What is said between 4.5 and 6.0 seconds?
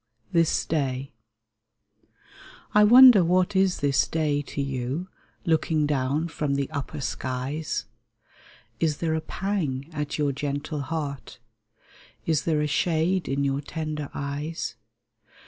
you, Looking